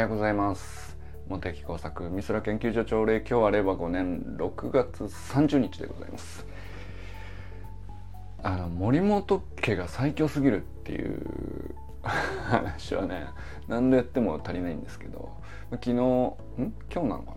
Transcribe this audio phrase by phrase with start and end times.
[0.00, 0.96] はようございます。
[1.28, 6.46] 茂木工作美空研究所朝礼今日は令和5年6月30日でございます。
[8.42, 13.26] あの森本家が最強すぎるっていう 話はね
[13.68, 15.28] 何度やっても足りないんですけど
[15.70, 15.96] 昨日ん？
[15.98, 16.32] 今
[16.88, 17.36] 日なのかな？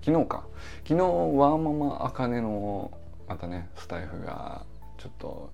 [0.00, 0.46] 昨日か。
[0.84, 2.90] 昨日ワーママあかねの
[3.28, 4.64] またねスタイフが
[4.96, 5.50] ちょっと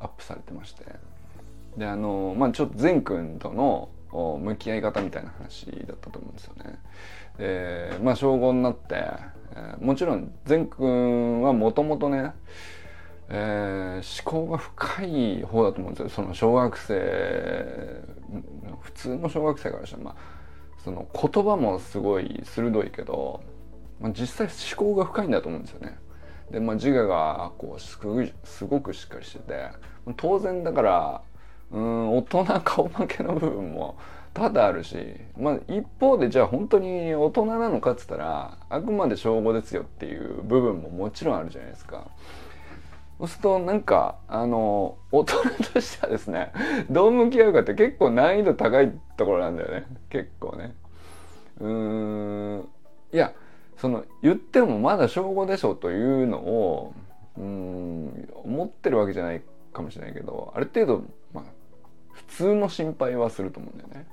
[0.00, 0.86] アップされてまして。
[1.76, 6.78] であのまあちょっと善くんとの向き合い方みたいな話だったと思うんですよね。
[7.38, 9.04] でまあ小5になって、
[9.54, 12.32] え、もちろん善くんはもともとね、
[13.28, 18.02] えー、思考が深い方だと思うんですよその小学生
[18.80, 20.14] 普通の小学生からしたら、まあ、
[20.82, 23.42] その言葉もすごい鋭いけど、
[24.00, 25.98] まあ、実際思考が深いんだと思うんですよね。
[26.50, 27.98] で、まあ、自我がこうす
[28.64, 29.70] ごくしっかりしてて
[30.16, 31.22] 当然だから
[31.72, 33.96] うん大人顔負けの部分も
[34.34, 34.96] 多々あるし、
[35.38, 42.08] まあ、一方でじゃあ本当に大人なのかっつったらあくまで小5ですよっていう部分ももちろんあるじゃないですか。
[43.18, 45.36] そうするとなんかあの大人
[45.72, 46.52] としてはですね
[46.90, 50.74] どう向き合うかって結構難易度高いところなんだよね結構ね。
[51.58, 52.68] うん
[53.12, 53.32] いや
[53.78, 56.94] その言ってもまだ小5でしょというのを
[57.38, 59.42] うん思ってるわけじゃない
[59.72, 61.04] かもしれないけどある程度
[62.28, 64.06] 通の心配はすると思うんだよね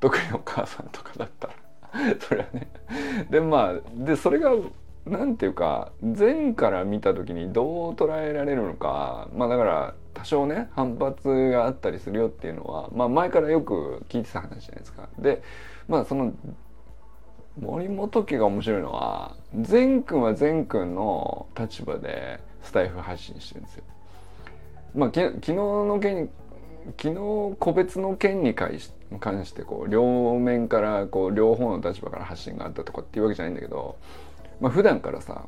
[0.00, 1.54] 特にお母さんとかだったら
[2.20, 2.68] それはね
[3.30, 4.52] でまあでそれが
[5.06, 15.08] 何て言うか前から見た時にどう捉えられるのかまあだから多少ね反発があったりするよっていうのは、まあ、前からよく聞いてた話じゃないですか。
[15.18, 15.42] で
[15.88, 16.32] まあその
[17.58, 23.84] 森本家が面白いのは善くんは善くんの立場でスタイフ発信してるんですよ。
[24.94, 26.30] まあ、昨日の件
[26.98, 33.96] 昨日個別の件に関してこう両面からこう両方の立場から発信があったとかっていうわけじゃないんだけど、
[34.60, 35.46] まあ、普段からさ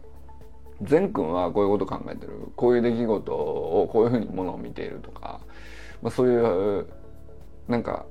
[0.82, 5.40] 善くんはこういうこと考えてるこういう出来事をこういうふうにものを見ているとか、
[6.02, 6.86] まあ、そういう
[7.68, 8.06] なんか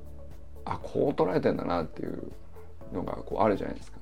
[0.64, 2.32] あこう捉えてんだなっていう
[2.92, 3.98] のがこうあるじゃないですか。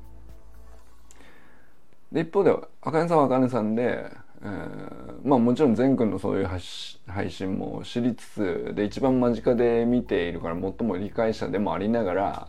[2.12, 4.10] で一方であかねさんはあかねさんで
[4.42, 12.48] えー、まあもちろん善くんのそういう配信も知りつつで一番間近で見ているから最も理解者でもありながら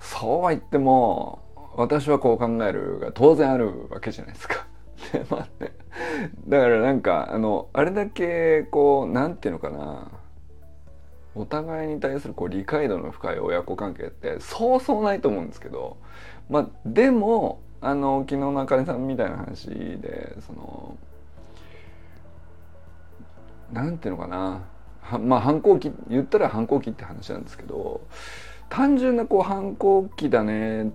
[0.00, 1.42] そうは言っても
[1.76, 4.66] 私はこう考えるが当然あるわけじゃないですか。
[5.12, 5.72] でまあね、
[6.48, 10.10] だからなんかあのあれだけこうなんていうのかな。
[11.36, 15.98] お互いに対するこう理解度の深い親子関係ってそうそうないと思うんですけど
[16.48, 20.96] まあでもあの昨日のあかねさんみたいな話でその
[23.72, 24.64] なんていうのかな。
[25.00, 28.00] はまあ反抗期言ったら反抗期って話なんですけど
[28.68, 30.88] 単純なこう反抗期だねっ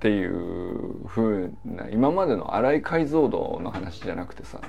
[0.00, 4.60] ていうふうな今までの荒い解像度の話じゃなくてさ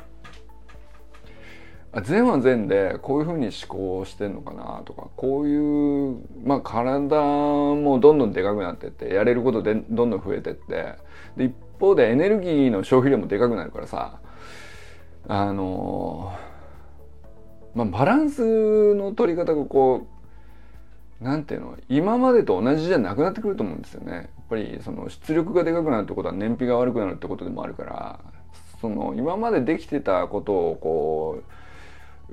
[2.02, 10.96] 善は善でこういうふうに思考してんのかなとかこういうまあ体もどんどんでかくなってってやれることでどんどん増えてって
[11.38, 14.20] で一方でエネルギーの消費量もでかくなるからさ
[15.28, 16.34] あの
[17.76, 20.08] まあバランスの取り方がこ
[21.22, 24.12] うなんていうの今までと同じじゃなくなってくると思うんですよね。
[24.14, 28.20] やっぱりその出力がでかくなるってことは燃費が悪くなるってことでもあるから
[28.82, 31.63] その今までできてたことをこう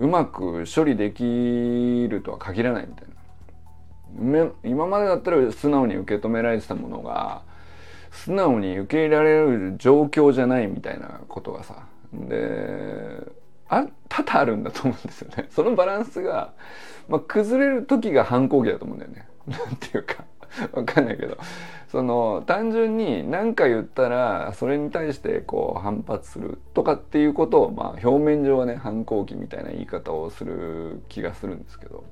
[0.00, 4.50] うまく処理できるとは限らないみたいな。
[4.65, 7.43] 今までだったら素直に受け止められてたものが
[8.10, 13.22] 素直に受け入れられる状況じゃないみたいなことがさで
[13.69, 15.47] あ多々あるんだと思うんですよね。
[15.50, 16.55] そのバランスが、
[17.09, 19.28] まあ、崩れる時が反抗期だと思うんだよね。
[19.47, 20.25] なんていうか
[20.72, 21.37] わかんないけど。
[21.88, 32.04] その単純に何か言ったらそれに対してこう反発するとかっていうことをまあ表面上はね反抗期みたいな言い方をする気がするんですけど。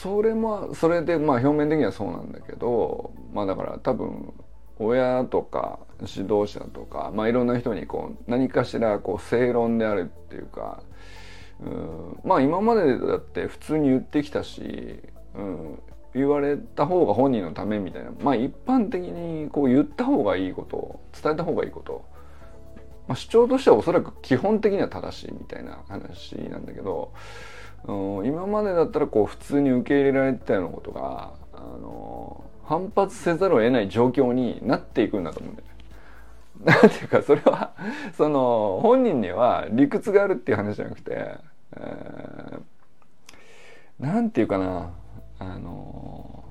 [0.00, 4.32] それもそれでまあ表面的にはそうなんだけどまあだから多分
[4.78, 10.82] 親とか指導者とか、まあ、いろんな人にこう何かしらこう正論であるっていうか
[11.60, 15.02] うんまあ今までだって普通に言ってきたし、
[15.34, 15.78] うん、
[16.14, 18.10] 言われた方が本人のためみたいな。
[18.20, 22.04] まあ一般的にこう言った方がいいこと伝えた方がいいこと、
[23.06, 27.12] まあ、主張としてはおそらく基本的には正しいみたいな話なんだけど、
[27.84, 35.68] うん、今までだったらこう普通に受け入れられてたようなことがあの反発せざるを得ない状況になっていくんだと思うんだよ。
[35.68, 35.70] ね。
[36.64, 37.72] なんていうかそれは
[38.16, 41.36] その本人には理屈があるっていう話じゃなくて、
[41.76, 44.90] えー、なんていうかな。
[45.40, 46.44] あの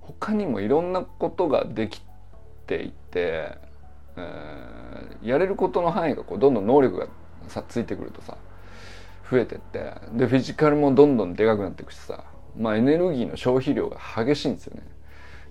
[0.00, 2.02] 他にもいろんなことができ
[2.66, 3.56] ていて、
[4.16, 7.06] えー、やれることの範囲がこうどんどん能力が
[7.46, 8.36] さついてくるとさ
[9.30, 12.24] 増えてってでフィジカルもどんどんでかくなっていくしさ
[12.58, 14.82] まあエネルギーの消費量が激しいんですよね。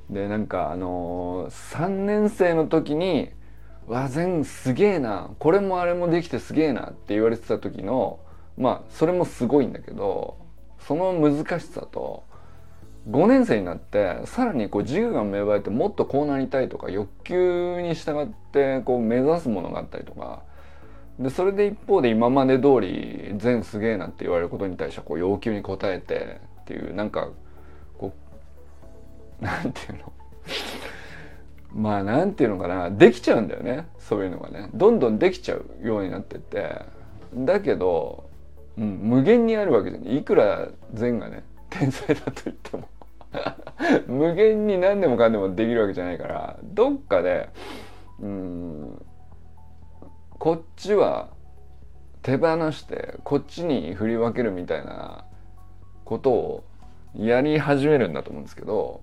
[0.10, 3.30] でなんかあのー、3年生の時に
[3.88, 8.20] 「わ全すげえなこれもあれもできてすげえな」って言われてた時の
[8.58, 10.49] まあそれもすごいんだけど
[10.80, 12.24] その難しさと
[13.10, 20.44] 5年生になってさらにこう自我が芽生えてもっとこうなりたいとか欲求に従ってこう目指すものがあったりとか。
[21.20, 27.30] でそれで一方で今まで通り全すげえなって言われることに対してこう要求に応えてっていうなんか
[27.98, 28.14] こ
[29.42, 30.14] うなんていうの？
[31.76, 32.90] まあなんていうのかな？
[32.90, 33.88] できちゃうんだよね。
[33.98, 34.70] そういうのがね。
[34.74, 36.84] どんどんできちゃうようになってって。
[37.36, 38.29] だけど、
[38.80, 40.18] うん、無限にあるわけじゃない。
[40.18, 42.88] いくら善がね 天才だと言っても。
[44.08, 47.50] 無限に何でもかんでもできるわけじゃないからどっかで
[48.20, 49.06] うん
[50.40, 51.30] こっちは
[52.24, 55.26] 手放してこっちに振り分けるみたいな
[56.06, 56.64] ことを
[57.14, 59.02] やり始めるんだと思うんですけど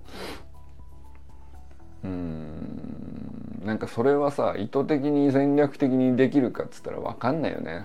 [2.02, 7.84] うんなんかそれはさ意図的に戦略的にできるかっつったら分かんないよね。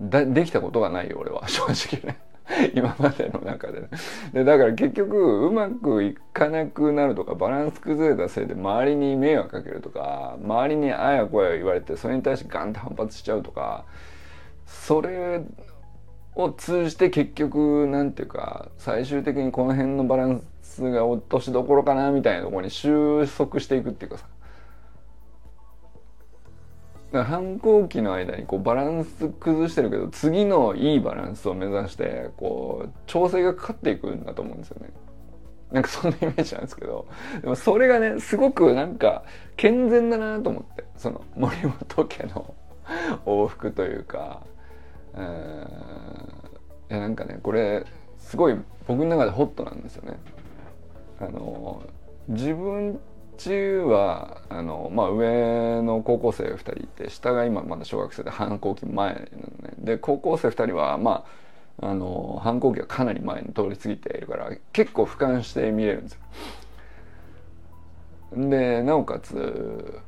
[0.00, 1.46] だできたことがないよ俺は。
[1.48, 2.18] 正直ね。
[2.74, 3.88] 今までの中で,、ね、
[4.32, 13.84] でだから結局うまくいかなくなるとかバランス崩れたせいで周りに迷惑かけるとか周りにあやこや言われてそれに対してガンって反発しちゃうとか
[14.66, 15.42] それ
[16.34, 24.31] を通じて結局なんていうか最終的にこの辺のバランスが落としどころかなみたいなところに収束していくっていうかさ。
[27.12, 34.90] 反抗期の間にこうバランス崩してるけど次のいいバランスを目指してこう調整がかかっていくんだと思うんですよね。
[35.70, 37.06] なんかそんなイメージなんですけど
[37.40, 39.24] でもそれがねすごくなんか
[39.56, 42.54] 健全だなと思ってその森本家の
[43.24, 44.42] 往復というか
[45.14, 47.84] いやなんかねこれ
[48.18, 48.56] すごい
[48.86, 50.18] 僕の中でホットなんですよね。
[51.20, 51.82] あの
[52.28, 52.98] 自分
[53.36, 59.28] ちはあの、まあ、上の高校生2人いて下が今まだ小学生で反抗期前なのね
[59.78, 66.20] で高校生2人はまああの反抗期がかなり前に通り過ぎているから結構俯瞰して見れるんですよ。
[68.48, 70.00] でなおかつ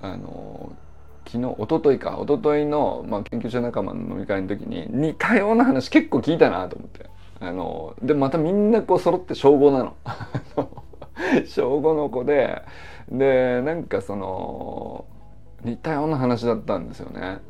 [0.00, 0.72] あの
[1.26, 7.06] 昨日一昨日か一昨日の、まあ、研究者仲間の飲み会の時に似たような話結構聞いたなと思って
[7.40, 10.84] あのでまたみんなこう揃って小5なの
[11.46, 12.62] 小5の子で
[13.10, 15.04] でなんかその
[15.64, 17.40] 似たような話だったんですよね。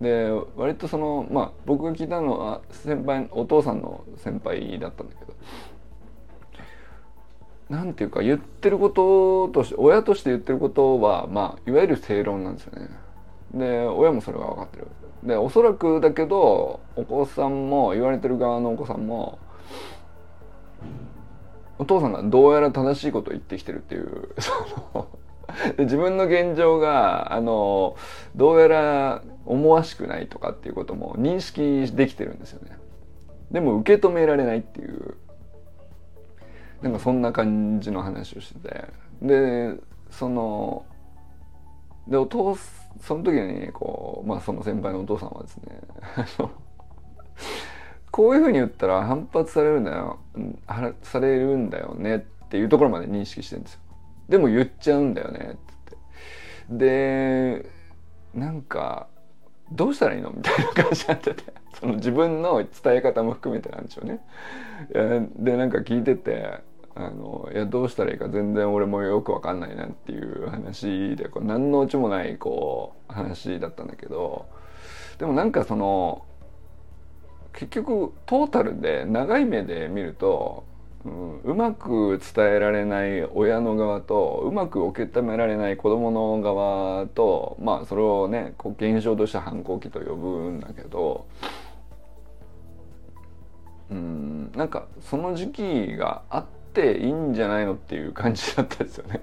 [0.00, 5.32] で割とそのまあ僕が聞いたのは先輩お父さんの先輩だったんだけど
[7.70, 12.88] なんていうか言ってることとして親として言ってることはまあいわゆる正論なんですよね。
[13.54, 14.86] で親もそれが分かってる。
[15.24, 19.38] でおそらくだけどお子さんも言われてる側のお子さんも
[21.78, 24.28] お父さんがどうやら正しいことを言ってきてるっていう。
[25.76, 27.96] で自分の現状があの
[28.34, 32.76] どうやら思わしくないとかっていうことも認識できてるんですよね。
[33.50, 35.14] でも受け止められないっていう。
[36.82, 38.84] なんかそんな感じの話をしてて。
[39.22, 39.74] で
[40.10, 40.84] その
[42.08, 42.56] でお父
[43.00, 45.80] その時にこうまあその先輩のお父さんはですね
[48.16, 50.18] こういうふうに言ったら反発されるんだよ。
[51.02, 52.16] されるんだよね。
[52.16, 53.80] っていうところまで認識してるんですよ。
[54.30, 55.50] でも言っちゃうんだよね。
[55.52, 55.98] って。
[56.70, 57.66] で
[58.32, 59.08] なんか
[59.70, 60.30] どうしたらいいの？
[60.30, 61.42] みたいな感じになってて。
[61.78, 64.22] その自分の伝え方も含めてなんでしょうね。
[65.36, 66.60] でなんか聞いてて
[66.94, 74.46] あのいやどうしたらいいか全然俺もよく分かんないなっていう話でこう何のオチもないこう話だったんだけど。
[75.18, 76.24] でもなんかその
[77.56, 80.64] 結局トータルで長い目で見ると、
[81.04, 91.26] うん、うまく伝えられない親の側とうまく受け止められない子供の側とまあそれをねこう現象として反抗期と呼ぶんだけど
[93.90, 99.22] うんなんかその時期があっていいんじゃないのっていう感じだったですよね。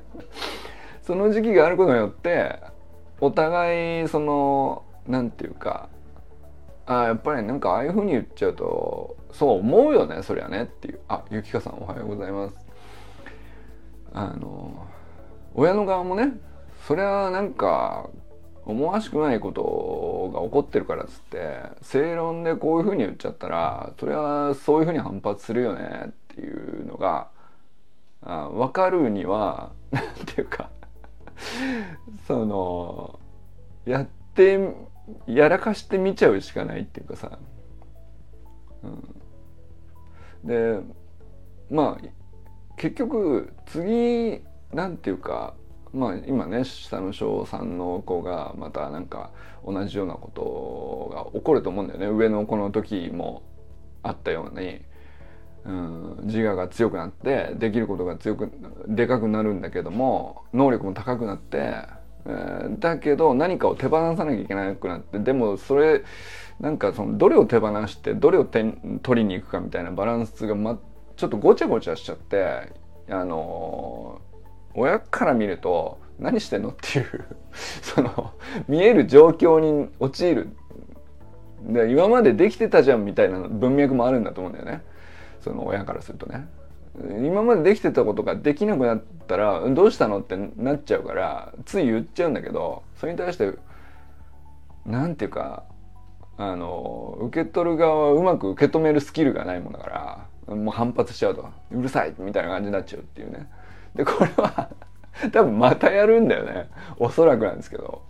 [1.03, 2.59] その時期があることによって
[3.19, 5.89] お互いそのなんていうか
[6.85, 10.99] あやっぱりなんかああいうふうに言っちゃうとそう思うよねそりゃねっていう。
[11.07, 12.55] あゆきかさんおはようございます。
[14.13, 14.87] あの
[15.55, 16.33] 親の側もね
[16.87, 18.09] それはなんか
[18.65, 27.29] 思わしくないことが起こってるからっつって正論でこういうふうに言っちゃったらそれはそういうふうに反発するよねっていうのが
[28.21, 30.69] あ分かるには何ていうか
[32.27, 33.19] その
[33.85, 34.57] やって
[35.27, 37.39] やらかして見ちゃうしかないっていうかさ、
[38.83, 40.79] うん、で
[41.69, 42.07] まあ
[42.77, 44.41] 結局次
[44.73, 45.55] なんていうか
[45.93, 49.31] まあ今ね下の小3の子がまたなんか
[49.65, 52.07] 同じようなことが起こると思うんだよね。
[52.07, 53.43] 上の子の時も
[54.01, 54.81] あったように、
[55.65, 58.51] うん、自我が強くなってできることが強く
[58.87, 62.02] でかくなるんだけども能力も高くなって、
[62.79, 66.03] だけど何かを手放さなきゃいけなくなってでもそれ
[66.59, 68.63] なんかそのどれを手放してどれを手
[69.01, 70.79] 取りに行くかみたいなバランスが、ま、
[71.17, 72.71] ちょっとごちゃごちゃしちゃって
[73.09, 74.21] あの
[74.73, 77.25] 親から見ると何してんのっていう
[77.81, 78.31] その
[78.67, 80.49] 見える状況に陥る。
[81.61, 84.83] で今までできてたじゃんみたいな文脈もあるんだと思うんだよね。
[85.39, 86.45] その親からするとね。
[86.95, 93.51] 今までできてたことができなくなったらどうしたのってなっちゃうからつい言っちゃうんだけどそれに対して
[94.85, 95.63] なんていうか
[96.37, 103.49] あの受け取る側はうまく受け止めるスキルがないもんだからもう反発しちゃうとうるさいみたいな感じになっちゃうっていうね。
[103.95, 104.69] でこれは
[105.31, 108.03] 多分またやるんだよねおそらくなんですけど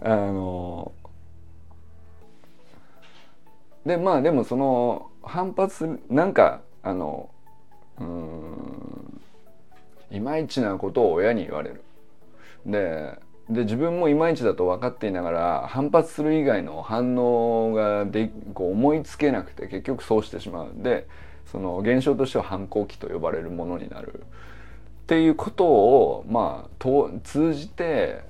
[0.00, 0.92] あの
[3.84, 7.30] でまあでもその反発なんかあの
[8.00, 9.20] うん
[10.10, 11.82] いまいちなことを親に言われる
[12.66, 21.06] でで自分もいまいちだと分かっていながら反発する以外の反応がでこう思いつけなくて結局そうしてしまうんで
[21.46, 24.24] その現象としては反抗期と呼ばれるものになる。
[25.04, 28.22] っていうことをまあと通じて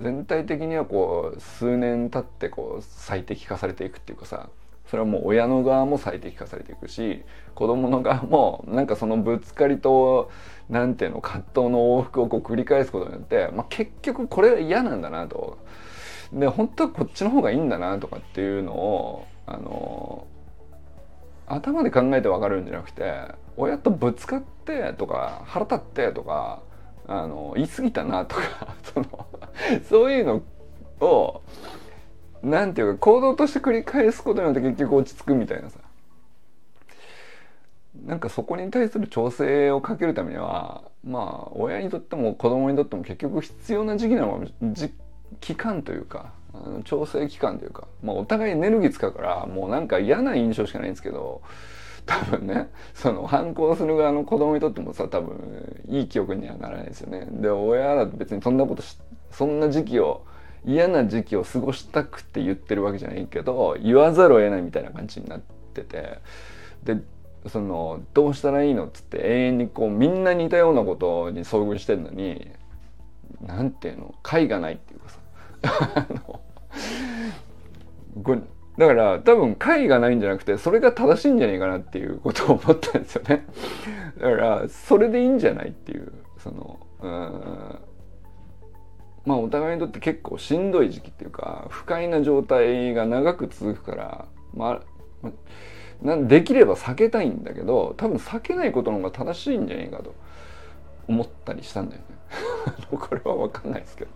[0.00, 4.48] 全体的にはこう数年経ってこう最適化されていくっていうかさ
[4.90, 7.22] それはもう親の側も最適化されていくし
[7.54, 10.32] 子供の側もなんかそのぶつかりと
[10.68, 15.58] なんていうの葛藤の往復をこう繰り返すことによって、まあ、結局これ嫌なんだなと。
[16.32, 20.26] で本当はこっちの方がいいんだなとかっていうのをあの
[21.46, 23.24] 頭で考えて分かるんじゃなくて
[23.56, 26.62] 親とぶつかってとか腹立ってとか
[27.08, 28.42] あの言い過ぎたなとか
[28.94, 29.06] その
[29.88, 30.42] そういうの
[31.04, 31.42] を
[32.42, 35.78] なんていうか行動として繰り返すことによって結局落ち着くみたいなさ
[38.06, 44.46] なんかそこに対する調整をかけるためにはまあ親にとっても子供にとっても結局必要な時期なの
[45.40, 46.32] 期間というか
[46.84, 51.42] 調整期間というか、まあ、お互いエネルギー使うからもうなんか嫌な印象しかないんですけど
[52.06, 57.28] 多分ねその反抗する側の子供にとってもさ多分いい記憶にはならないですよね。
[57.30, 58.82] で親だと別にそんなこと
[59.30, 60.24] そんな時期を
[60.64, 65.40] 嫌な時期を過ごしたくて言ってるわけじゃないけど言わざるを得ないみたいな感じになっ
[65.74, 66.18] てて。
[66.84, 66.98] で
[67.48, 72.50] そのどうしたらいいのっつって永遠にこうみんな似たようなことに遭遇してるのに
[73.40, 74.14] 何ていうの？
[74.22, 75.18] 解がないっていうかさ。
[78.76, 83.46] だから多分解がないんじゃなくてそれが正しいんじゃないかなっていうことを思ったんですよね。
[84.18, 87.78] だからそれでいいんじゃないっていうそのうん
[89.30, 94.82] まあお互いにとって結構しんどい時期っていうか不快な状態が長く続くからま
[95.22, 95.28] あ
[96.02, 100.14] なんできれば避けたいんだけど多分避けないことの方が正しいんじゃないかと
[101.06, 102.16] 思ったりしたんだよね。
[102.98, 104.10] これは分かんないですけど。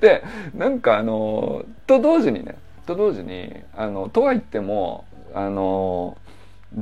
[0.00, 0.24] で
[0.54, 6.16] なんかあのと同時にねと同時にあのとは言ってもあの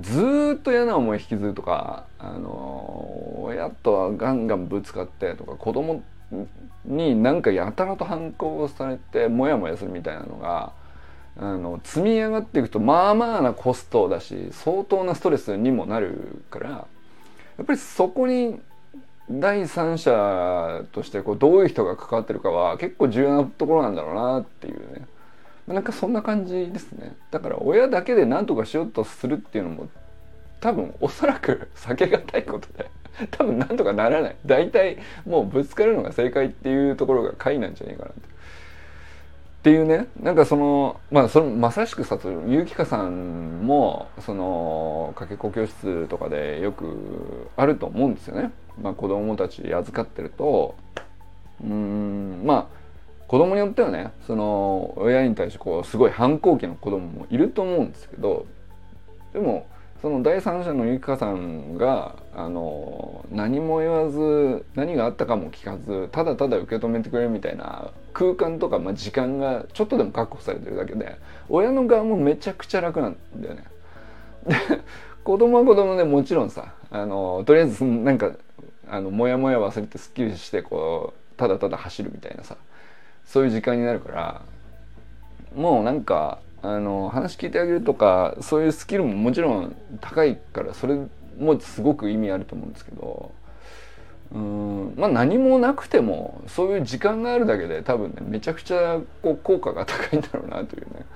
[0.01, 6.03] ずっと嫌な思い引きずるとかあの親とはガンガンぶつかってとか子供
[6.85, 10.73] になんかやたらと反抗されてモヤモヤするみたいなのが
[11.39, 16.87] あの積み上がっていくとまあまあなコストだし相当なストレスにもなるからや
[17.63, 18.61] っぱりそこに
[19.31, 25.07] 第三者としてこうどういう人が関わってるかは結構重要なところなんだろうなっていうね。
[25.67, 27.17] なんかそんな感じですね。
[27.33, 29.89] だから親だけで何とかしようとするっていうのも
[30.61, 32.89] 多分おそらく避けがたいことで。
[33.31, 34.37] 多分なんとかならない。
[34.45, 38.21] 大体もうぶつかるのが正解っていうところが解なんじゃないかなって。
[38.21, 38.23] っ
[39.63, 40.07] ていうね。
[40.21, 48.53] なんかそのまあそのまさしくさとゆうきかさんもそのかけ子教室とかでよくあると思うんですよね。
[48.81, 50.75] まあ、子供たち預かってると。
[51.65, 52.67] うんまあ
[53.27, 58.47] 子供によってはねその親に対してこうすごい反抗期の子供もいると思うんですけど。
[59.33, 59.67] でも
[60.07, 73.65] その第三者のゆきかさんがあの何も言わず何があったかも聞かずただただ受け止めてくれるみたいな空間とか、まあ、時間がちょっとでも確保されてるだけで親の側もめちゃくちゃ楽なんだよね。
[74.47, 74.55] で
[75.25, 78.31] 子供は子供でもちろんさあのとりあえずなんか
[78.89, 82.57] あのモヤモヤ忘れてすっきりしてこうただただ走るみたいなさ
[83.25, 84.43] そういう時間になるから
[85.57, 90.99] もうなんかあの話聞いてあげるとかそういうスキルももちろん高いからそれ
[91.39, 93.33] もすごく意味あると思うんですけど
[94.33, 101.07] うんまあ何もなくてもそういう時間があるだけで多分ねめちゃくちゃこう効果が高いんだろうなというね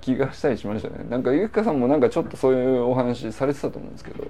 [0.00, 1.06] 気がしたりしましたね。
[1.08, 4.26] なんかゆきかさんもなんかちょっとそういうお話されてたと思うんですけど。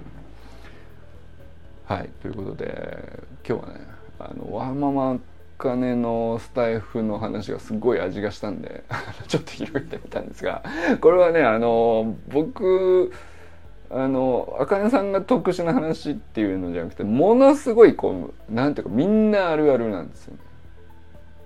[1.85, 3.81] はいということで今日はね
[4.19, 5.19] あのワーママ
[5.63, 8.83] 金のスタイフの話がすごい味がしたんで
[9.29, 10.61] ちょっと広げてみたんですが
[10.99, 13.13] これはねあの僕
[13.89, 20.39] あのあかねさんが特殊な話っていうのじゃなくてものすごいこうなんていうかみんなあるあるなんですよね。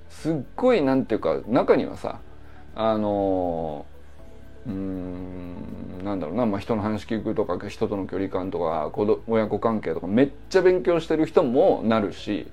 [0.10, 2.20] すっごいなんていうか中にはさ
[2.74, 3.86] あの
[4.66, 8.92] うんなんだろうな、まあ、人の話聞くとか人との距離感とか
[9.28, 12.48] 親子関係とかめっちゃ勉強してる人もなるし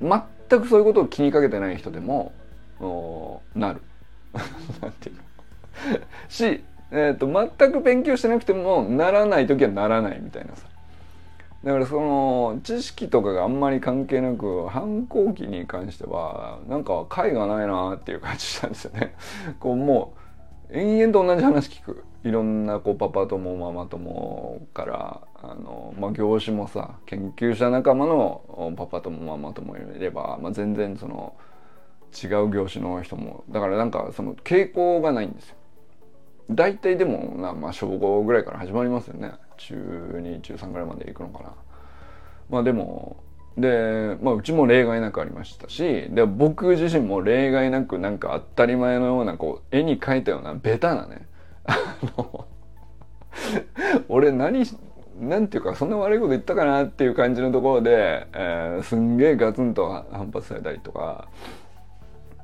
[0.00, 2.32] 全くそういうことを気にかけてない人でも
[3.54, 3.82] なる。
[4.80, 5.22] なんていうの
[6.28, 10.66] し、えーと、全く勉強してなくてもならない時はならないみたいなさ。
[11.62, 19.14] だからその知識とかがあんまり関係なく反抗期に関してはなんか解がないなっていう感じしたんですよね。
[19.60, 20.14] こうも
[20.70, 22.04] う延々と同じ話聞く。
[22.22, 31.34] いろんなこうパパ友ママ友からあの、まあ、業種もさ研究者仲間のパパ友ママ友いれば、まあ、全然その
[32.12, 35.56] 違う業種の人もだからなんかその傾向がないんですよ。
[36.50, 39.74] 大体でもな、まあ、小5ぐらいから始まりますよね中
[40.20, 41.54] 2中3ぐらいまで行くのかな。
[42.48, 43.22] まあでも
[43.56, 51.26] で、まあ、うちも例外なくありましたしで僕自身も例外なくなんか当たり前のようなこう絵に描いたようなベタなね
[51.64, 51.76] あ
[52.16, 52.46] の
[54.08, 54.64] 俺何
[55.20, 61.28] なんていうかそんな悪いこと言ったかなっていう感じのところで、えー、すんげえガツンと反発されたりとか。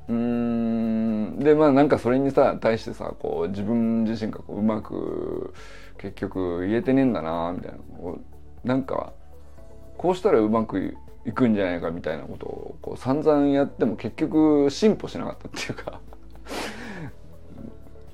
[0.08, 1.38] うん。
[1.40, 5.54] でまあなんかそれにさ対してさこう自分自身がこううまく
[5.98, 7.78] 結局言えてねえんだなみたいな。
[8.64, 9.12] なんか
[9.96, 16.00] こうしたらうまくいくんじゃないかみたいなことをこう散々やっても結局進歩しなかったっていうか。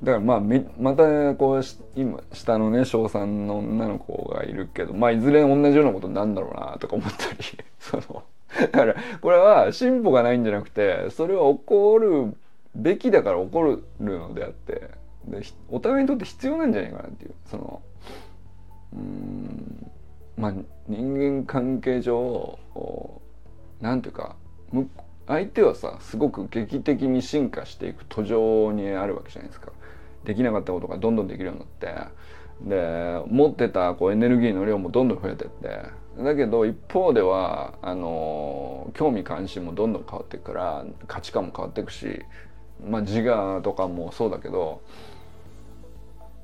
[0.03, 0.41] だからまあ
[0.81, 1.63] またこう
[1.95, 7.39] 今下のね小3の女の子がいるけどまあいずれ同じようなことになるんだろうなとか思ったり
[7.79, 8.25] その
[8.59, 12.37] だからこれは進歩がないんじゃなくてそれは起こる
[12.75, 14.91] べきだから起こるのであって
[15.27, 17.83] でお互いにとって必要なんじゃないかなっていうその
[18.95, 19.91] うん
[20.37, 20.53] まあ
[20.89, 22.59] 人間関係上
[23.81, 24.35] なんていうか
[25.29, 29.71] 相手はさすごく劇的に進化していく途上にあるわけじゃないですか。
[30.25, 32.13] できなかったことがどんどんできるようになって
[32.69, 35.69] で持ってたこうエネルギーの量もどんどん増えてって
[36.23, 42.23] だけど一方ではあの興味関心もどんどん変わっていくから価値観も変わっていくし、
[42.87, 44.83] まあ、自我とかもそうだけど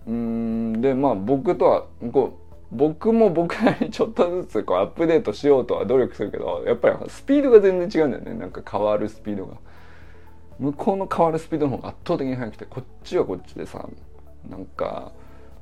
[0.06, 9.56] うんでまあ僕とはこう僕も僕なりにちょっとずつこうアップデートしようとは努力するけどやっぱりスピードが全然違うんだよねなんか変わるスピードが。
[10.58, 13.88] 向こうの変わるスピードの方が圧倒的に速くてこっちはこっちでさ
[14.48, 15.12] なんか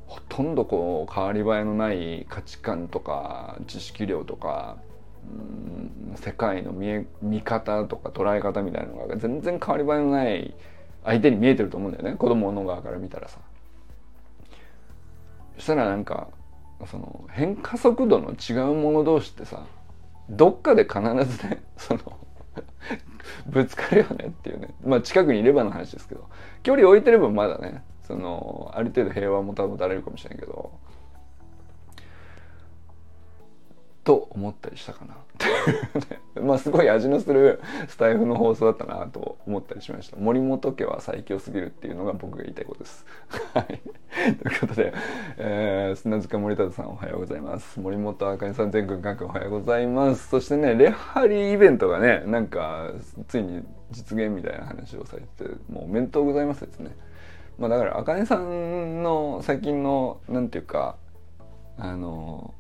[0.07, 4.79] ほとんどこう変わり映えのない価値観とか知識量とか
[5.29, 10.55] うん世界の見え見方とか捉え方みたいなのが全然変わり映えのない
[11.05, 13.39] 相手に見えてると思うんだよね子供の側から見たらさ。
[15.57, 16.29] そしたらなんか
[16.87, 19.65] その変化速度の違う者同士ってさ
[20.29, 22.19] どっかで必ずねその
[23.47, 24.75] ぶつかるよねっていうね。
[24.85, 26.29] まあ近くにいればの話ですけど。
[26.63, 30.71] 距離置いてればまだねそのある程度平和も保たれるかもしれないけど。
[34.05, 35.17] と思ったりしたかな。
[36.41, 40.17] まあすごい味のするスタイフの放送だったなと思ったりしました。
[40.17, 43.05] 森本家は最強すぎるっていうのが僕が言いたいことです。
[43.53, 43.81] はい。
[44.43, 44.95] ということで、
[45.37, 47.79] えー、砂塚森田さんおはようございます。
[47.79, 50.29] 森本あかねさん全国各おはようございます。
[50.29, 52.93] そしてねレハリーイベントがねなんか
[53.29, 56.97] ついに実現みたいな話をされてもうおめでとうございますですね。
[57.59, 60.97] まあだからあかねさんの最近のなんていうか
[61.77, 62.55] あの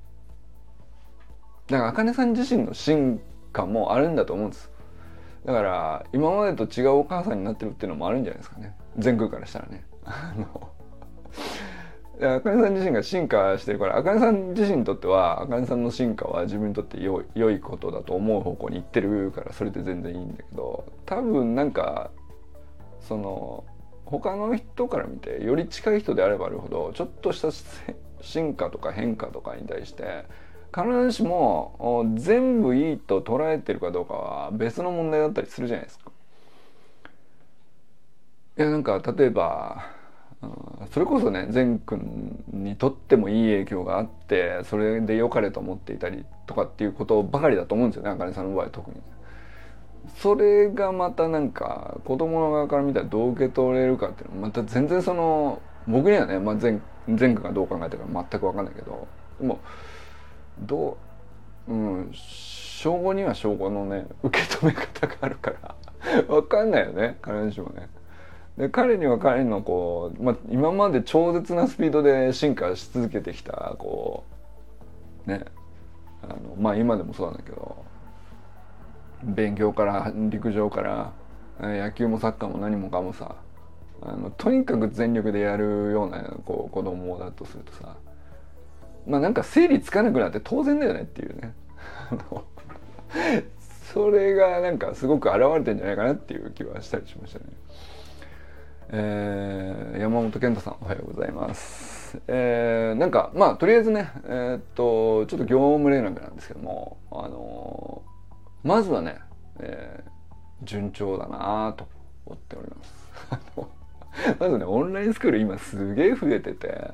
[1.68, 3.20] だから茜さん自身の進
[3.52, 4.70] 化もあるんだと思うんです。
[5.46, 8.74] だから今までと違うお母さんになってるっていうのもあるんじゃないですかね。
[8.98, 9.84] 全空からしたらね。
[10.04, 10.75] あの
[12.20, 22.10] あかねさん自身が進化してるからあかねさん自身にとってはあかねさんの進化は自分にとって良い良いことだと思う方向に行ってるからそれで全然いいんだけど多分なんか
[23.00, 23.64] その
[24.06, 27.48] 他の人から見てより近い人であればあるほどちょっとした
[28.22, 30.24] 進化とか変化とかに対して
[30.74, 36.10] 必ずしも全部いいと捉えてるかどうかは別の問題だったりするじゃないですか。
[38.58, 39.95] いやなんか例えば
[40.92, 49.00] それこそね善くんにとってもいい影響があってそれで良かれと思っていたりとかっていうことばかりだと思うんですよねあかねさんの場合特に。
[50.18, 59.08] それがまたなんか子供の側から見たらどう受け取れるかっていうのはまた全然その僕にはね、まあ、善善くんがどう考えてるか全く分かんないけど
[59.40, 59.60] でも
[60.60, 60.96] ど
[61.68, 65.74] ううん称号には称号のね受け止め方があるから
[66.28, 67.88] 分かんないよね彼にしもね。
[68.58, 74.24] で彼には彼のこう、まあ、今まで超絶なスピードで進化し続けてきたこ
[75.26, 75.44] うね
[76.22, 77.84] あのまあ今でもそうなんだけど
[79.24, 81.12] 勉強から陸上から
[81.60, 83.36] 野球もサッカーも何もかもさ
[84.02, 87.96] あのとにかく全力でやるようなこう子供だとするとさ
[89.06, 91.54] まあなんか整理つかなくなって当然だよねっていうね
[93.92, 97.46] それがなんかすごく現れてんじゃないかなっていう気はしたりしましたね。
[98.90, 102.20] えー、山本健太さんおはようございます。
[102.28, 109.18] えー、なんかまあとりあえずねえー、っとちょっと業務連絡なんですけどもあのー、まずはね、
[109.58, 111.88] えー、順調だなと
[112.26, 113.66] 思っております。
[114.38, 116.92] まずねオンラインスクール今すげえ増えてて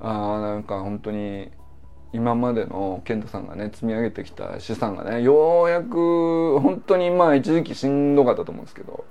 [0.00, 1.50] あなんか本当に
[2.12, 9.04] 今までの健太さんがね積み上げてきた資産がねようやく本当にまあ一時期しんどかったと思うんですけど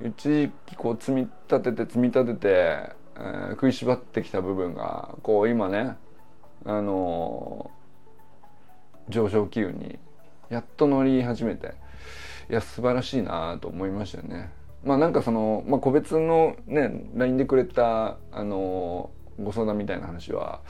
[0.00, 5.96] 一時期こう積み立てて積み立てて、えー、食いしばってきた部分がこう今ね
[6.64, 9.98] あのー、上昇気運に
[10.50, 11.74] やっと乗り始めて
[12.48, 14.50] いや素晴らしいなと思いましたよね。
[14.84, 20.60] まあなんかその、まあ、個別のね LINE でくれたあのー、ご相談みたいな話は、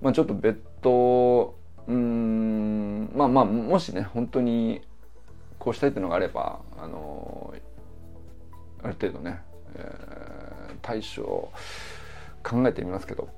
[0.00, 4.82] まあ、ちょっと別途うんまあまあもしね本当に
[5.60, 7.71] こうしたいっていうのがあればあのー
[8.82, 9.40] ある程度ね、
[9.76, 11.52] えー、対処を
[12.42, 13.28] 考えてみますけど、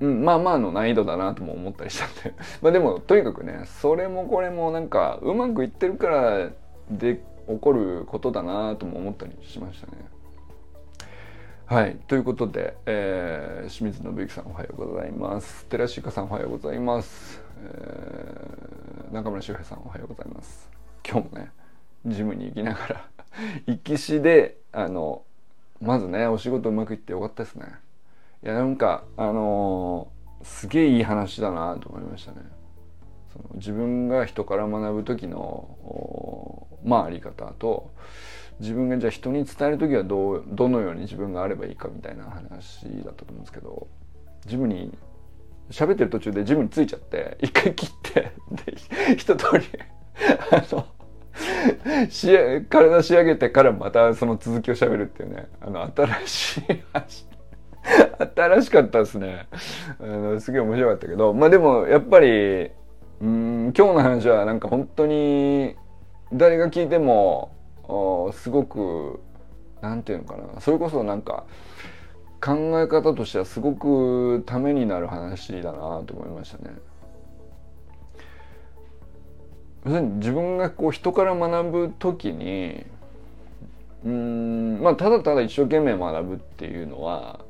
[0.00, 6.50] うん、まあまあの難易度だなとも思ったりしたんで まあでもとにかくねそれもこれもなんかうまくいってるから
[6.90, 9.92] で起こることだなとも思ったりしましたね。
[11.66, 11.96] はい。
[12.08, 15.64] ということで、えー、清水信之さんおはようございます。
[15.66, 17.42] 寺志香さんおはようございます。
[17.58, 20.68] えー、中村修平さんおはようございます。
[21.08, 21.50] 今日もね、
[22.04, 23.08] ジムに行きながら
[23.66, 25.22] 行きしであの
[25.80, 27.66] まずねお仕事うまくいってよかったですね。
[28.42, 32.38] いやなんかあのー、すげえいい話だなと思いましたね。
[33.32, 37.90] その自分が人から学ぶ時のまああり方と
[38.60, 43.88] 自分がじゃあ人に伝える時はどうどのように自分があればいいかみたいな話だったと思うんですけど
[44.46, 44.96] ジムに
[45.70, 48.76] 喋ってる途中でジムに着いちゃって一回切ってで
[49.16, 49.64] 一通り
[50.52, 50.86] あの
[52.68, 55.48] 体仕上げてからまたその続きを喋るっていうね。
[55.60, 56.62] あの新しい
[58.34, 59.46] 新しかったですね。
[60.00, 61.32] あのすげえ面白かったけど。
[61.32, 62.70] まあでもやっぱり
[63.20, 65.76] うん今日の話はなんか本当に
[66.32, 67.52] 誰が聞いても
[68.32, 69.20] すごく
[69.82, 70.60] なんていうのかな。
[70.60, 71.44] それこそなんか
[72.40, 76.74] 考え方としてはすごくためになる話だなと思いましたね。
[79.84, 82.84] 自分がこう人から学ぶ時に
[84.04, 87.40] うんまあただただ一生懸命学ぶっていうのは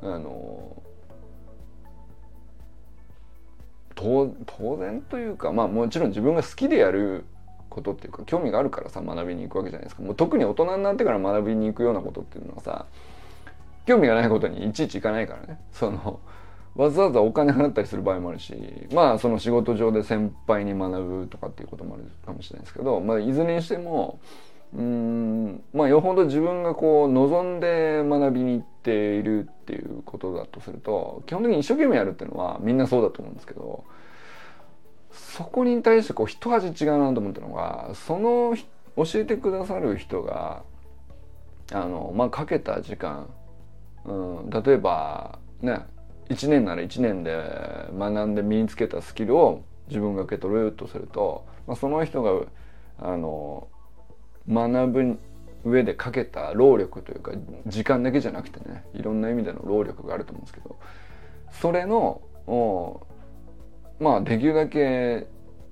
[0.00, 0.82] あの
[3.94, 7.24] 当当然というかまあもちろん自分が好きでやる
[7.68, 10.02] ことっていうか興味があるからさ学びに行くわけじゃないですか。
[10.02, 12.86] もう特に大人になってから学びに行くようなことっていうのはさ
[13.86, 15.60] 興味がないことにいちいち行かないからね。
[15.72, 16.20] その
[16.74, 18.54] わざわざお金払ったりする場合もあるし
[18.92, 24.20] まあその仕事上で先輩に学ぶとかっていうこともあるかもしれないですけど、まあ、いずれにしても
[24.74, 33.84] うんまあよほど自分がこう望んで学びに行っているっていうことだとすると基本的に一生懸命やるっていうのはみんなそうだと思うんですけど
[35.12, 38.56] そこに対してこう一味違うなと思ったのがその
[38.96, 40.62] 教えてくださる人が
[41.70, 43.28] あのまあかけた時間、
[44.06, 45.80] うん、例えばね
[46.28, 47.36] 1年なら1年で
[47.96, 52.46] 学んで身につけたスキルを自分が受け取るとすると、まあ、その人が
[52.98, 53.68] あの
[54.48, 55.18] 学ぶ
[55.64, 57.32] 上でかけた労力というか
[57.66, 60.76] 時間だけじゃなくてねいろんな意味での労力があると思うんですけど
[61.60, 62.22] それの
[64.00, 65.26] まあできるだけ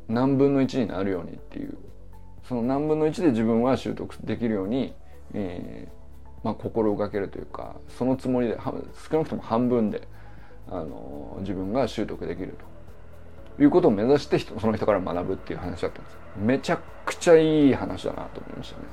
[0.09, 1.77] 何分の1になるようにっていう
[2.49, 4.95] その何分の1で自分は習得できるように、
[5.35, 8.59] えー、まあ、心がけるというかそのつもりで
[9.09, 10.09] 少なくとも半分で、
[10.71, 12.57] あの自分が習得できる
[13.57, 18.85] ということを目指してその人から学ぶっていう話だったんですめちゃくちゃいい話だなと思いましたね。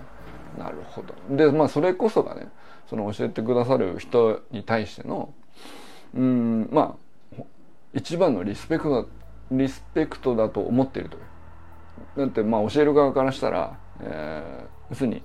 [0.58, 1.14] なるほど。
[1.36, 2.50] でまあそれこそがね
[2.90, 5.34] その教えてくださる人に対しての
[6.16, 6.98] うんま
[7.40, 7.44] あ
[7.94, 9.08] 一番のリスペクト
[9.52, 11.24] リスペクトだと思っているという。
[12.18, 15.22] だってまあ教える側からしたら、えー、要するに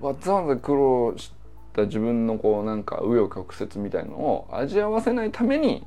[0.00, 1.41] わざわざ苦労して
[1.72, 5.86] た自分のこうなんか紆余曲折みたいのを味わわせないために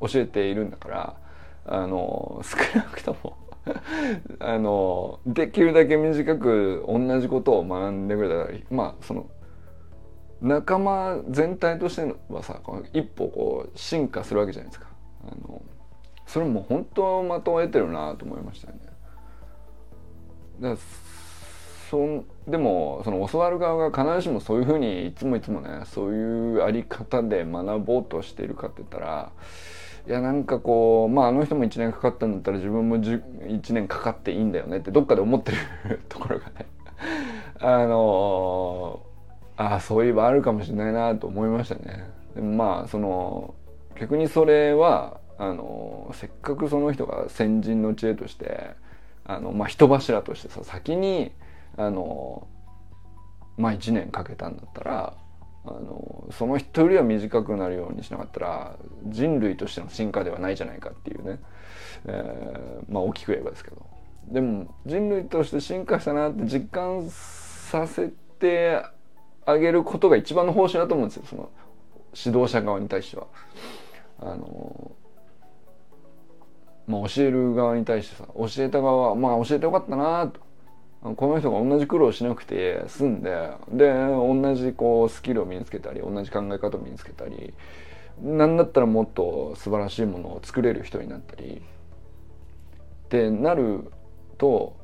[0.00, 1.16] 教えているんだから
[1.66, 3.36] あの少なくとも
[4.40, 9.26] あのできるだけ短く同じことを学んでくれたらまあその
[10.40, 12.60] 仲間全体としてはさ
[12.92, 14.88] 一歩こう進化するわけじゃないですか。
[15.24, 15.62] あの
[16.26, 18.78] それも本当は的を得てるなと思いましたね。
[20.60, 20.76] だ
[21.92, 29.30] そでもその教わる側が必ずしもそういうふうにいつもいつもねそういうあり方で学ぼうとしているかって言ったら
[30.08, 36.66] いやなんかこうまああの人も1年かかったんだったら自分も1年かかっていいんだよねってどっかで思ってる ところがね
[37.60, 39.00] あの
[39.58, 42.08] ああそういえばあるかもしれないなと思いましたね。
[42.34, 43.54] でもまあその
[44.00, 48.70] 逆にそれはあのせっかくその人が先人の知恵として
[49.26, 51.32] あの、まあ、人柱としてさ先に
[51.76, 52.46] あの
[53.56, 55.14] まあ1年かけたんだったら
[55.64, 61.40] あのその人よりは短くなるようにしなかったら人類としての進化ではないじゃないかっていうね、
[62.06, 63.86] えー、まあ大きく言えばですけど。
[64.28, 68.82] でも人類として進化したなって実感させて
[69.44, 71.24] あげることが一番の方針だと思うんですよ。
[71.28, 71.50] その
[72.14, 73.26] 指導者側に対しては。
[74.20, 74.92] あの
[76.86, 80.40] まあ、教える側に対してさ教えた側はまあ教えてよかったなと。
[81.02, 87.52] この人が同じ苦労しなくて済んでで同じこうスキルを身につけたり同じ考え方を身につけたり
[88.20, 93.90] なんだったらもっと素晴らしいものを作れる人になったりってなる
[94.38, 94.76] と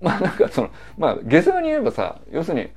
[0.00, 2.70] まあなんかそのまあ下世話に言えばさ要するに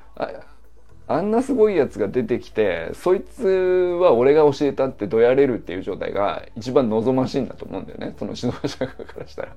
[1.08, 9.56] あんなすごいやつが出てきてそいつは俺が教えたってどやれるっていう状態が一番望ましいんだと思うんだよねその指導者からしたら。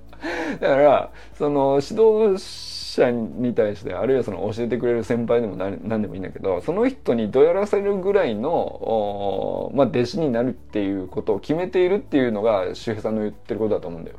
[0.61, 2.43] だからその指導
[2.93, 14.17] 者に対してあるいはその教えてくれる先輩でも何でもいいんだけどその人にどやらせるぐらいの、まあ、弟子になるっていうことを決めているっていうのが周平さんの言ってることだと思うんだよ。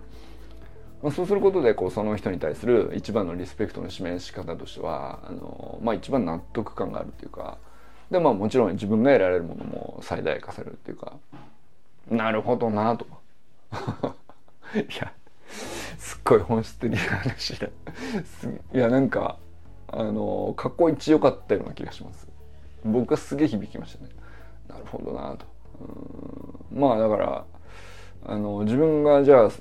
[1.03, 7.57] まあ、そうすることでこうその人に対する一番のリスペクトの示し方としてはあの、まあ、一番納得感があるっていうか
[8.09, 11.13] でまあもちろん自分が得られるものも最大化されるっていうか
[12.09, 13.05] なるほどなと
[14.75, 15.11] いや
[15.97, 17.71] すっごい本質的な話で
[18.73, 19.37] いやなんか
[19.87, 22.27] あの過去一良かったような気がします。
[22.83, 24.09] 僕はすげえ響きましたね。
[24.67, 25.45] なるほどなと。
[26.71, 27.45] まあだから
[28.25, 29.51] あの自分がじゃあ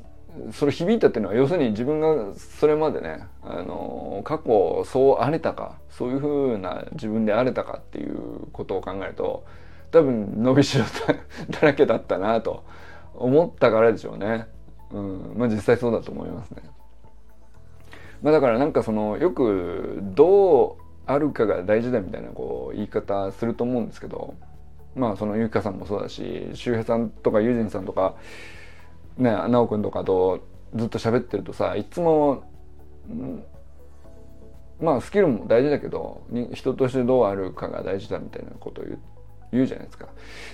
[0.53, 9.45] それ響いたっていうのは要するに自分がそれまでねあの過去そうあれたかそういうふうな自分であれたかっていうことを考えると
[9.91, 10.85] 多分伸びしろ
[11.51, 12.65] だらけだったなと
[13.15, 14.47] 思ったからでしょうね。
[14.93, 16.63] うん、まあ実際そうだと思いますね。
[18.23, 24.35] まあだからなんかそのよくどうあるかが大事だみたいなこう言い方すると思うんですけど
[24.95, 28.15] まあそのゆきかさんもそうだし周平さんとかユージンさんとか
[29.19, 32.45] ね奈くんとかとずっと喋ってるとさいつも、
[33.11, 33.45] うん
[34.81, 36.23] まあスキルも大事だけど
[36.55, 38.99] 人としてどうあるかが大事だみたいなことを言う
[39.53, 40.09] 言うじゃないですか。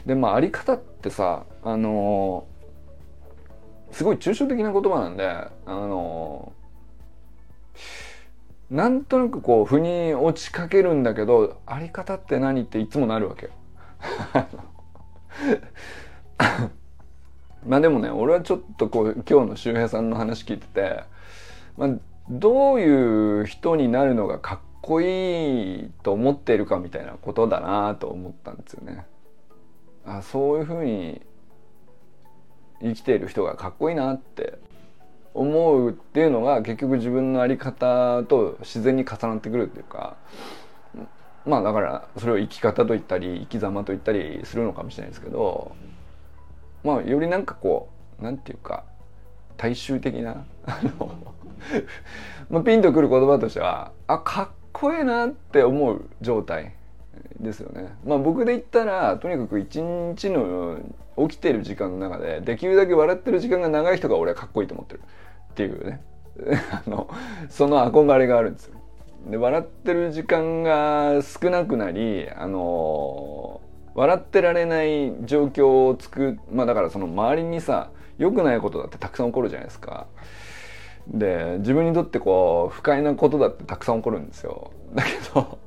[0.04, 2.57] でまああり方ってさあのー、
[3.90, 6.52] すごい抽象的な言葉なんであの、
[8.70, 13.52] なんとなくこう腑に落ちかけるんだけどあり方って何っていつもなるわけよ。
[17.66, 21.02] まあでもね俺はちょっとこう今日の周平さんの話聞いてて、
[21.76, 21.90] まあ、
[22.28, 29.06] どういう人になるのがかっこいいと思っているかみたいなことだなと思ったんですよね。
[30.04, 31.22] あそういうふうに
[32.82, 34.58] 生きている人がかっこいいなって
[35.34, 40.16] 思うっていうのが結局自分の在り方と自然に重なってくるっていうか
[41.46, 45.72] まあだからそれを生き方と言ったり生き様と言ったりするのかもしれないですけど
[46.84, 47.88] まあよりなんかこ
[48.20, 48.84] うなんていうか
[49.56, 51.14] 大衆的なあの
[52.50, 56.77] まあピンとくる言葉としてはあかっこええなって思う状態。
[57.40, 57.94] ですよね。
[58.04, 60.78] まあ僕で言ったらとにかく一日の
[61.16, 65.00] 起きてる時間の中でできるだけ笑ってる時間が長い人が俺はかっこいいと思ってる
[65.52, 66.00] っていうね
[66.70, 67.08] あの
[67.48, 68.78] その憧れがあるんですよ。
[69.28, 73.60] で笑ってる時間が少なくなりあの
[73.94, 80.06] 笑ってられない状況を作まあだからその周りにさ良くないことだってたくさん起こるじゃないですか。
[81.08, 84.70] で自分にとってこう不快なことだってたくさん起こるんですよ。
[84.94, 85.58] だけど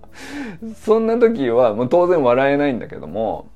[0.83, 3.49] そんな時はもう当然笑えないんだけども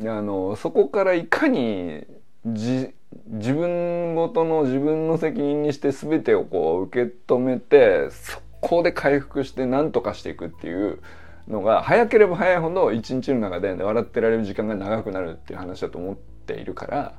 [0.00, 2.04] あのそこからいかに
[2.44, 2.92] 自
[3.26, 11.00] 分ごとの自分の責任にして全てをこう受け止めてそこで回復して何とかしていくっていう
[11.48, 17.14] のが早ければ早いほど一日の中で笑ってられる時間が長くなるっていう話だと思っているから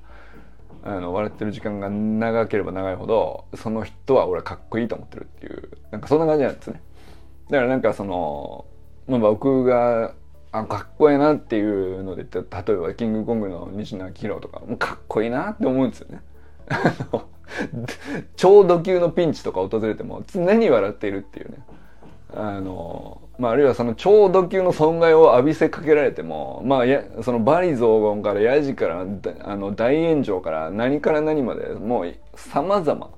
[0.83, 6.81] あの笑ってる時間が長ければ長いほどその人は俺はかっこいいと思ってるっていうなんかそんな感じなんですね。
[7.49, 8.65] だからなんかその、
[9.07, 10.13] まあ、僕が
[10.51, 16.21] あかっこいいなっていうので例えばキングコングの西野昭弘とかもかっこいいなって思うんですよね。
[18.35, 21.57] 超ド級のピンチとか訪れても常に笑っているっていうね。
[22.33, 33.09] あの、まあ、あるいはその超度級の損害を浴びせかけられても、まあ、やそのバリ雑言からヤジからあの大炎上から何から何までもう様々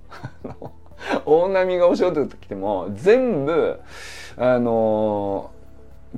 [1.25, 3.79] 大波が押し寄せてきても全部
[4.37, 5.51] あの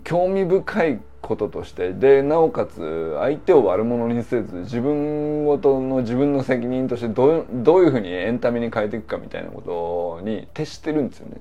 [0.03, 11.37] 興味深いこととしてでなおかつ相手を悪者にせず自分ごとの自分の責任としてどどういうふうにエンタメに変えていくかみたいなことに徹してるんですよね。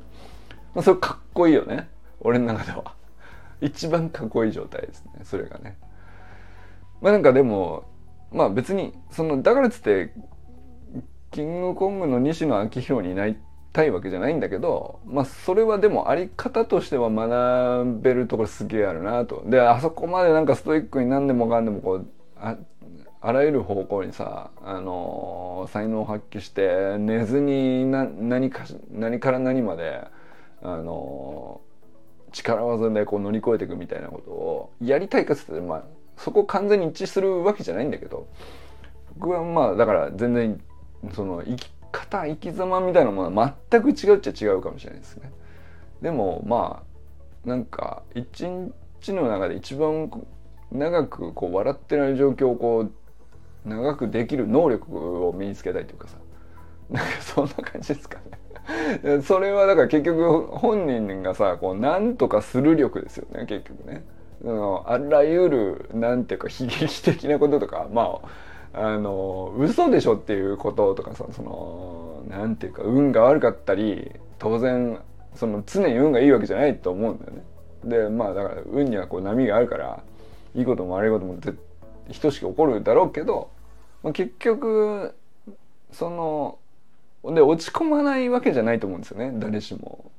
[0.74, 1.88] まあ、それかっこいいよね
[2.20, 2.94] 俺の中では。
[3.60, 5.76] 一番かっこいい状態ですねそれがね。
[7.00, 7.84] まあなんかでも
[8.32, 10.12] まあ別にそのだからっつって
[11.30, 13.36] キングコングの西野昭弘にいないっ
[13.72, 19.42] たいわけじゃないんだけどまあそれはでもあり方としては学べるところすげえあるなと。
[19.46, 22.56] であそこまでなんかストイックに何でもかんでもこうあ
[23.20, 30.02] あらゆる方向にさ、あのー、才能を発揮して寝ずにな何か何から何まで、
[30.62, 35.84] あのー、力技でこう乗り越えていくみたいなことをやりたいかつって、まあ、
[36.16, 38.28] そこ完全に一致するわけじゃないんだけど
[39.16, 40.60] 僕はまあだから全然
[41.12, 45.30] その生き方生き様みたいなものは全く違うっちゃ違うかもしれないですね。
[46.02, 46.82] でもま
[47.44, 50.10] あなんか一日の中で一番
[50.70, 56.16] 長くこう笑ってない状況をこう長くできる能力を身につけたいというかさ
[56.90, 59.22] なんかそんな感じですかね。
[59.22, 64.04] それはだから結局本人がさこう何とかする力ですよね結局ね。
[64.86, 68.28] あらゆるなんていうか悲劇的なこととかまあ
[68.72, 75.00] あの嘘でしょっていうこととかさそのなんていうか運が悪かったり当然
[75.34, 77.44] その常に運がいいわけじゃないと思うんだよね。
[77.84, 80.02] でまあだから運にはこう波があるから
[80.54, 81.36] いいことも悪いことも
[82.20, 83.50] 等しく起こるだろうけど、
[84.02, 85.14] まあ、結局
[85.92, 86.58] その
[87.24, 90.10] で落ち込まないわけじゃないと思うんですよね誰しも。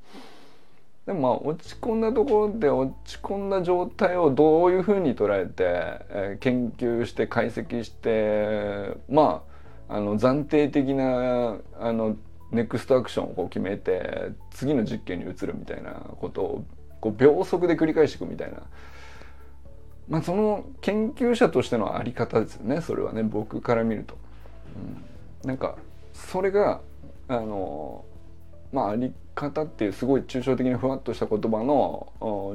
[1.10, 5.64] でもまあ落ち込んだところで落ち込んだ状態をどういうふうに捉えて、
[6.10, 9.42] えー、研究して解析してま
[9.88, 12.16] ああの暫定的なあの
[12.52, 16.66] ネクストアクションをこう決めて次の実験に移るみたいなことを
[17.02, 18.60] こう秒速で繰り返していくみたいな。
[20.10, 24.16] まあ、その研究者としてのあり方ですよねそれはね僕から見ると。
[25.44, 25.76] うん、なんか
[26.14, 26.82] それが
[27.28, 28.06] あの
[28.72, 32.12] まああり方っていうすごい抽象的にふわっとした言葉の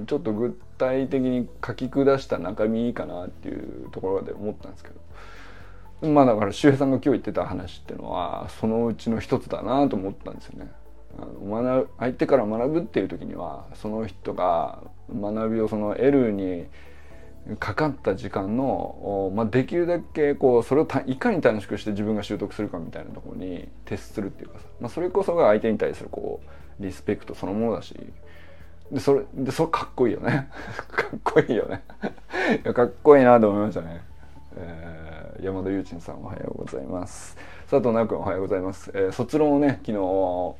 [0.07, 4.90] ちょっと具体的に書き下した中身いいかなっていうところで思ったんですけ
[6.03, 10.70] どまあだから周平さんが今日言ってた話っていうのはそのうちの一つだなと思ったんですよね。
[11.16, 14.83] あの学相手から学ぶっていう時にはその人が
[15.14, 16.66] 学びをその得るに
[17.61, 27.95] かかった時間の、まあ、できるだけこうそれをいかに短縮して自分が習得するかみたいなところに徹するっていうかさ、まあ、それこそが相手に対するこうリスペクトそのものだし。
[28.93, 30.49] でそれでそれかっこいいよね。
[30.91, 31.83] かっこいいよね。
[32.65, 34.03] いやかっこいいなと思いましたね、
[34.57, 37.37] えー、山田裕珍さんおはようございます。
[37.71, 40.55] 佐藤直君おはようございます、えー、卒論をね昨日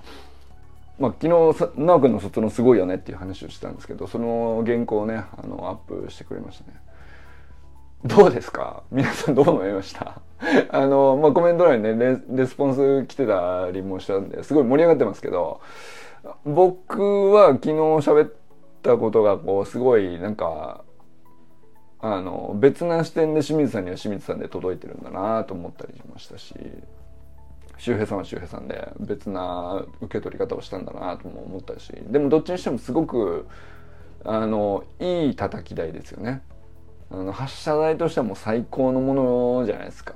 [0.99, 6.77] まあ、昨日奈くんの卒論すごいよねっていう話をしたんですけどその原稿をねあのアップしてくれましたね。
[8.05, 8.83] どうですか？
[8.93, 10.21] 皆さんどう思いました？
[10.71, 15.61] あの、まあ、コメント欄にねレレスポンス来てたりもしたんですごい盛り上がってますけど
[16.45, 18.33] 僕は昨日喋っ
[18.83, 20.85] たことがこうすごいなんか
[22.01, 26.55] あの別な視点で清水さんには清水さんで届いてるんだなと思ったりしましたし
[27.79, 33.47] 周平さんは周平さんで別な受け取り方をしたんだなとも思ったしでもどっちにしてもすごく
[34.25, 36.43] あのいい叩き台ですよね。
[37.11, 39.15] あの発射台としてはもう最高のも
[39.61, 40.15] のじゃないですか。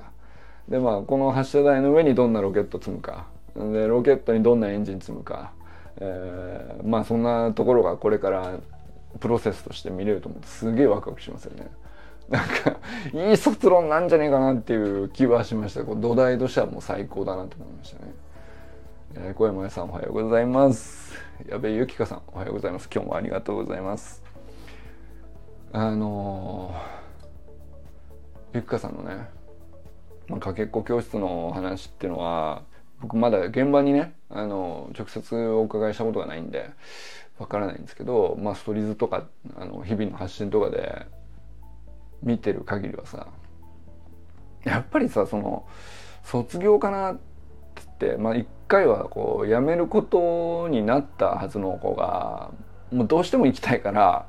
[0.67, 3.27] でまあこの発射台の上にどんなロケット積むか。
[3.55, 5.51] でロケットにどんなエンジン積むか、
[5.97, 8.59] えー、まあそんなところがこれから
[9.19, 11.67] プロセスとして見れると思ってすげえワクワクしますよね。
[12.29, 12.77] なんか
[13.11, 15.83] いい卒論なんじゃねえかなっていう気はしました。
[15.83, 18.13] こう土台としてはもう最高だなと思いましたね、
[19.15, 21.15] えー、小山さんおはようございます。
[21.49, 22.87] 矢部ゆきかさんおはようございます。
[22.93, 24.21] 今日もありがとうございます。
[25.71, 29.27] あのー、ゆきかさんのね、
[30.27, 32.61] まあ、かけっこ教室の話っていうのは
[33.01, 36.69] 僕まだ現場にね、あの直接お伺いしたことがないんで
[37.37, 39.25] わからないんですけど、まあ、ストリーズとか
[39.57, 41.05] あの日々の発信とかで
[42.21, 43.27] 見てる限りはさ
[44.65, 45.65] やっぱりさその
[46.23, 47.17] 卒業かなっ
[47.97, 52.51] てまあ一回はこう辞めることになったはずの子が
[52.91, 54.27] もうどうしても行きたいから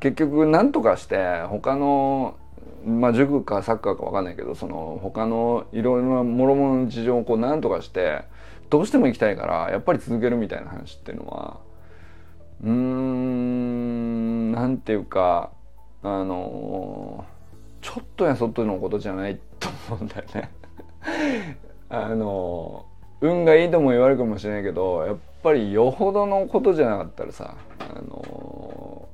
[0.00, 2.36] 結局何とかして他の
[2.84, 8.24] まあ塾かサッカーか分かんないけどその他のいろいろな諸々の事情をこう何とかして
[8.70, 11.60] どうしても行きたいからやっぱり続けるみたいな話っていうのは
[12.62, 15.50] うーんなんていうか
[16.02, 17.24] あの
[17.80, 20.50] ちょっとやそっとのことじゃないと思うんだよね
[21.88, 22.86] あの
[23.20, 29.08] 運がいいとも言われるかもしれないけどやっぱりよほどのことじゃなかったらさあの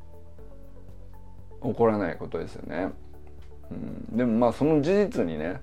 [1.62, 2.90] 起こらないことですよね。
[3.70, 3.74] う
[4.14, 5.60] ん、でもまあその事実にね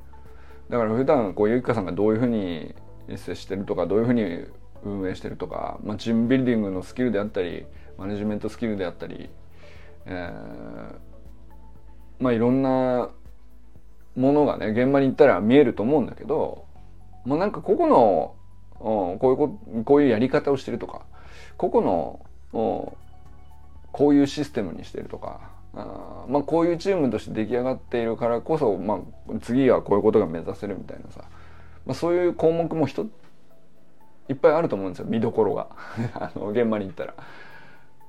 [0.69, 2.73] だから普段こうゆきかさんがどういうふうに
[3.15, 4.45] 接してるとかどういうふうに
[4.83, 7.65] 運営してるとか、まあ、チームビルディングのスキルであったり
[7.97, 9.29] マネジメントスキルであったり、
[10.05, 10.95] えー、
[12.19, 13.09] まあいろんな
[14.15, 16.65] ものがね現場に行ったら見えると思うんだけど
[17.25, 18.35] もうなんか個々の、
[18.79, 21.05] うん、こういうここういうやり方をしてるとか
[21.57, 22.97] 個々の、うん、
[23.91, 28.99] こういうシステムにしてるとかあまあこういうチームとして出来上がっているからこそ、まあ、
[29.41, 31.23] 次はこういうことが目指せるみたいなさ、
[31.85, 33.07] まあ、そういう項目も人
[34.29, 35.67] いっぱいあると思うんですよ見どころが。
[36.15, 37.13] あの現場に行ったら。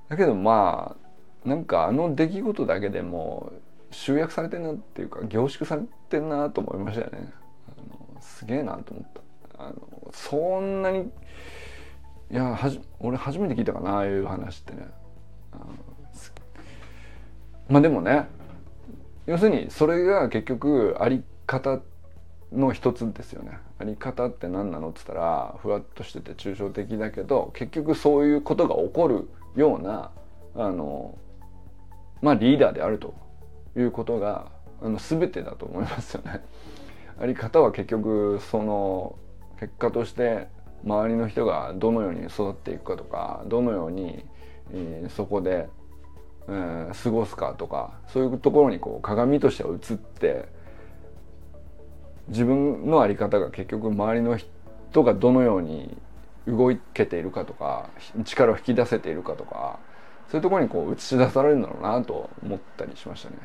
[0.09, 0.97] だけどま
[1.45, 3.53] あなんかあの出来事だけでも
[3.91, 7.33] 集約されてんなっていうか凝縮されてんなと思いましたよね。
[7.69, 9.65] あのすげえなと思った。
[9.65, 9.75] あの
[10.13, 11.11] そんなに
[12.31, 14.89] いやはじ俺初めて聞いたかなああいう話ってね。
[17.69, 18.29] まあでもね
[19.27, 21.81] 要するにそれが結局あり方
[22.53, 30.11] の一つですよねあり方って何なのっつったらふわっとしてて抽象的だけど結局そういうことが起こるような
[30.55, 31.19] あの
[32.23, 33.15] まあリーダーであると
[33.77, 34.51] いうことが
[34.83, 36.43] あの全てだと思いますよね。
[37.21, 39.17] あり方は結局その
[39.59, 40.49] 結果として
[40.85, 44.25] 周りの人がどのように育っていくかとかどのように、
[44.73, 45.69] えー、そこで、
[46.49, 50.47] えー、過ごすかとかそういうところにこう鏡としては映って
[52.29, 55.97] 自分の在り方が結局周りの人がどのように
[56.47, 57.91] 動けているかとか
[58.25, 59.79] 力を引き出せているかとか
[60.31, 63.37] そういうところにこう映し出されるんだろうなと思ったりしましたね。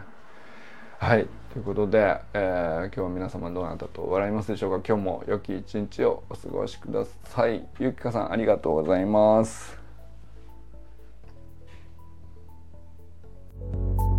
[0.99, 4.87] はいということで、えー、今日は皆様どうなったと笑いますでしょうか？
[4.87, 7.67] 今日も良き一日をお過ごしください。
[7.79, 9.82] ゆきかさんありがとうございます。
[13.71, 14.12] Thank you.